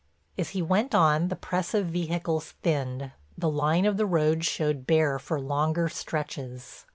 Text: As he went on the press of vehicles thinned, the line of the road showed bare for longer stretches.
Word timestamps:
As 0.35 0.49
he 0.57 0.63
went 0.63 0.95
on 0.95 1.27
the 1.27 1.35
press 1.35 1.75
of 1.75 1.85
vehicles 1.85 2.53
thinned, 2.63 3.11
the 3.37 3.51
line 3.51 3.85
of 3.85 3.97
the 3.97 4.07
road 4.07 4.43
showed 4.43 4.87
bare 4.87 5.19
for 5.19 5.39
longer 5.39 5.89
stretches. 5.89 6.87